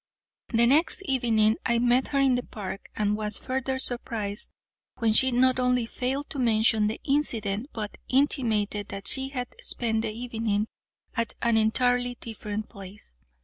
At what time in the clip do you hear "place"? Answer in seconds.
12.67-13.13